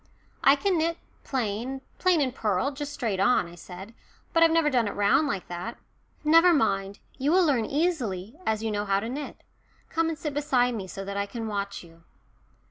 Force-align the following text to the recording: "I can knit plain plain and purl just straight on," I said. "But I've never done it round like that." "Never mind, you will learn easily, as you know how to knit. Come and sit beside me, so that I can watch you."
"I 0.43 0.55
can 0.55 0.79
knit 0.79 0.97
plain 1.23 1.81
plain 1.99 2.21
and 2.21 2.33
purl 2.33 2.71
just 2.71 2.91
straight 2.91 3.19
on," 3.19 3.45
I 3.47 3.53
said. 3.53 3.93
"But 4.33 4.41
I've 4.41 4.49
never 4.49 4.71
done 4.71 4.87
it 4.87 4.95
round 4.95 5.27
like 5.27 5.47
that." 5.47 5.77
"Never 6.23 6.55
mind, 6.55 6.97
you 7.19 7.31
will 7.31 7.45
learn 7.45 7.65
easily, 7.67 8.33
as 8.43 8.63
you 8.63 8.71
know 8.71 8.85
how 8.85 8.99
to 8.99 9.09
knit. 9.09 9.43
Come 9.91 10.09
and 10.09 10.17
sit 10.17 10.33
beside 10.33 10.73
me, 10.73 10.87
so 10.87 11.05
that 11.05 11.17
I 11.17 11.27
can 11.27 11.45
watch 11.45 11.83
you." 11.83 12.01